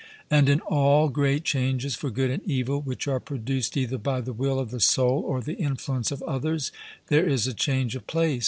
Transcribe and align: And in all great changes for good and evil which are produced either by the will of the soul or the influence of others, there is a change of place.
And 0.31 0.49
in 0.49 0.61
all 0.61 1.09
great 1.09 1.43
changes 1.43 1.93
for 1.93 2.09
good 2.09 2.31
and 2.31 2.41
evil 2.47 2.81
which 2.81 3.07
are 3.07 3.19
produced 3.19 3.77
either 3.77 3.99
by 3.99 4.19
the 4.19 4.33
will 4.33 4.57
of 4.57 4.71
the 4.71 4.79
soul 4.79 5.23
or 5.27 5.41
the 5.41 5.53
influence 5.57 6.11
of 6.11 6.23
others, 6.23 6.71
there 7.09 7.29
is 7.29 7.45
a 7.45 7.53
change 7.53 7.95
of 7.95 8.07
place. 8.07 8.39